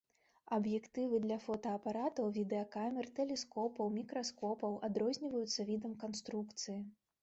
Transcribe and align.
Аб'ектывы 0.55 1.19
для 1.25 1.37
фотаапаратаў, 1.43 2.33
відэакамер, 2.39 3.11
тэлескопаў, 3.21 3.95
мікраскопаў 4.01 4.83
адрозніваюцца 4.89 5.61
відам 5.73 5.93
канструкцыі. 6.07 6.81